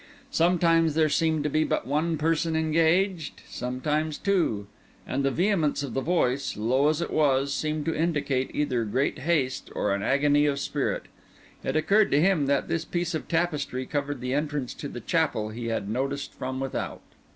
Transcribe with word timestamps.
Sometimes 0.31 0.95
there 0.95 1.09
seemed 1.09 1.43
to 1.43 1.49
be 1.51 1.63
but 1.63 1.85
one 1.85 2.17
person 2.17 2.55
engaged, 2.55 3.43
sometimes 3.47 4.17
two; 4.17 4.65
and 5.05 5.23
the 5.23 5.29
vehemence 5.29 5.83
of 5.83 5.93
the 5.93 6.01
voice, 6.01 6.57
low 6.57 6.87
as 6.87 7.01
it 7.01 7.11
was, 7.11 7.53
seemed 7.53 7.85
to 7.85 7.95
indicate 7.95 8.49
either 8.51 8.83
great 8.83 9.19
haste 9.19 9.69
or 9.75 9.93
an 9.93 10.01
agony 10.01 10.47
of 10.47 10.57
spirit. 10.59 11.03
It 11.63 11.75
occurred 11.75 12.09
to 12.09 12.19
him 12.19 12.47
that 12.47 12.67
this 12.67 12.83
piece 12.83 13.13
of 13.13 13.27
tapestry 13.27 13.85
covered 13.85 14.21
the 14.21 14.33
entrance 14.33 14.73
to 14.73 14.87
the 14.87 15.01
chapel 15.01 15.49
he 15.49 15.67
had 15.67 15.87
noticed 15.87 16.33
from 16.33 16.59
without. 16.59 17.01